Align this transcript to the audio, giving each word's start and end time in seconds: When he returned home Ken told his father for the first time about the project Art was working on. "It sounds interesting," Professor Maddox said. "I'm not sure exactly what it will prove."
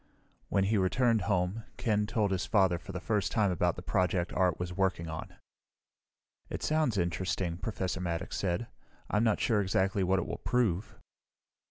When 0.49 0.63
he 0.63 0.79
returned 0.79 1.21
home 1.29 1.63
Ken 1.77 2.07
told 2.07 2.31
his 2.31 2.47
father 2.47 2.79
for 2.79 2.91
the 2.91 2.99
first 2.99 3.31
time 3.31 3.51
about 3.51 3.75
the 3.75 3.83
project 3.83 4.33
Art 4.33 4.57
was 4.59 4.73
working 4.73 5.07
on. 5.07 5.35
"It 6.49 6.63
sounds 6.63 6.97
interesting," 6.97 7.57
Professor 7.57 8.01
Maddox 8.01 8.35
said. 8.35 8.65
"I'm 9.11 9.23
not 9.23 9.39
sure 9.39 9.61
exactly 9.61 10.03
what 10.03 10.17
it 10.17 10.25
will 10.25 10.39
prove." 10.43 10.95